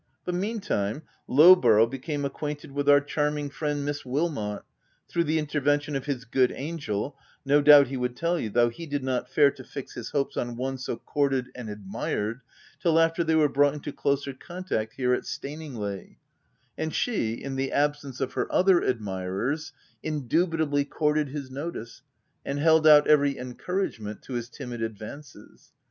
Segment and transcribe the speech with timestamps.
[0.25, 4.63] But meantime, Lowborough became acquainted with our charming friend, Miss Wilmot—
[5.07, 8.87] through the intervention of his good angel, no doubt he would tell you, though he
[8.87, 12.41] did not dare to fix his hopes on one so courted and admired,
[12.79, 16.17] till after they were brought into closer contact here at Staningley,
[16.75, 18.93] and she, in the absence of her other OF WILDFELL HALL.
[18.95, 22.01] 55 admirers, indubitably courted his notice
[22.43, 25.69] and held out every encouragement to his timid ad vances.